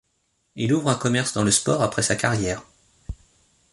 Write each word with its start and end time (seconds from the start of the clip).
Il 0.55 0.73
ouvre 0.73 0.89
un 0.89 0.95
commerce 0.95 1.31
dans 1.33 1.43
le 1.43 1.51
sport 1.51 1.83
après 1.83 2.01
sa 2.01 2.15
carrière. 2.15 2.63